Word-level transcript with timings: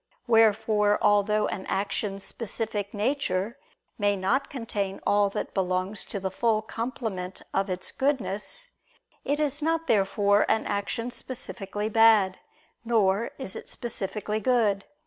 Wherefore 0.25 0.97
although 0.99 1.45
an 1.49 1.67
action's 1.67 2.23
specific 2.23 2.91
nature 2.91 3.59
may 3.99 4.15
not 4.15 4.49
contain 4.49 4.99
all 5.05 5.29
that 5.29 5.53
belongs 5.53 6.05
to 6.05 6.19
the 6.19 6.31
full 6.31 6.63
complement 6.63 7.43
of 7.53 7.69
its 7.69 7.91
goodness, 7.91 8.71
it 9.23 9.39
is 9.39 9.61
not 9.61 9.85
therefore 9.85 10.47
an 10.49 10.65
action 10.65 11.11
specifically 11.11 11.87
bad; 11.87 12.39
nor 12.83 13.29
is 13.37 13.55
it 13.55 13.69
specifically 13.69 14.39
good. 14.39 14.85